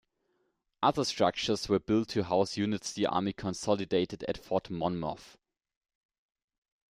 Other 0.81 1.05
structures 1.05 1.69
were 1.69 1.77
built 1.77 2.09
to 2.09 2.23
house 2.23 2.57
units 2.57 2.91
the 2.91 3.05
Army 3.05 3.33
consolidated 3.33 4.23
at 4.23 4.35
Fort 4.35 4.71
Monmouth. 4.71 5.37